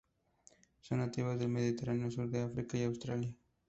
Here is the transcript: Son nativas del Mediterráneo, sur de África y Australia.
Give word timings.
Son 0.79 0.97
nativas 0.97 1.37
del 1.37 1.49
Mediterráneo, 1.49 2.09
sur 2.09 2.27
de 2.27 2.41
África 2.41 2.75
y 2.75 2.85
Australia. 2.85 3.35